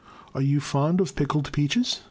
Are 0.33 0.41
you 0.41 0.59
fond 0.59 0.99
of 0.99 1.15
pickled 1.15 1.51
peaches? 1.51 1.99